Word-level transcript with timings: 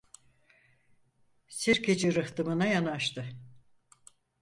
Sirkeci 1.47 2.11
rıhtımına 2.15 2.65
yanaştı. 2.67 3.25